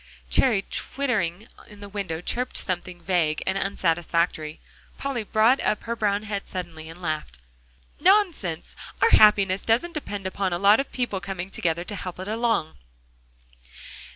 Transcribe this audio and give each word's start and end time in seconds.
Cherry, 0.31 0.63
twittering 0.67 1.47
in 1.67 1.79
the 1.79 1.87
window, 1.87 2.21
chirped 2.21 2.57
something 2.57 3.03
vague 3.03 3.43
and 3.45 3.55
unsatisfactory. 3.55 4.59
Polly 4.97 5.21
brought 5.21 5.59
up 5.59 5.83
her 5.83 5.95
brown 5.95 6.23
head 6.23 6.47
suddenly 6.47 6.89
and 6.89 7.03
laughed. 7.03 7.37
"Nonsense! 7.99 8.75
our 8.99 9.11
happiness 9.11 9.61
doesn't 9.61 9.93
depend 9.93 10.25
upon 10.25 10.53
a 10.53 10.57
lot 10.57 10.79
of 10.79 10.91
people 10.91 11.19
coming 11.19 11.51
together 11.51 11.83
to 11.83 11.95
help 11.95 12.19
it 12.19 12.27
along. 12.27 12.77